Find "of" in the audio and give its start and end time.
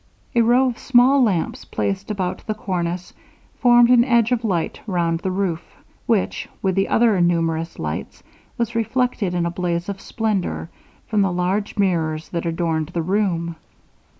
0.69-0.79, 4.31-4.43, 9.89-10.01